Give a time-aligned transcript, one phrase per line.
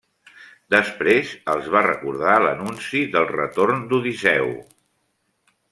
[0.75, 4.53] Després els va recordar l'anunci del retorn d'Odisseu.